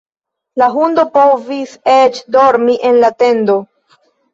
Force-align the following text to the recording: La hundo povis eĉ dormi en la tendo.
La 0.61 0.69
hundo 0.75 1.03
povis 1.19 1.77
eĉ 1.99 2.21
dormi 2.39 2.83
en 2.93 3.03
la 3.07 3.17
tendo. 3.23 3.65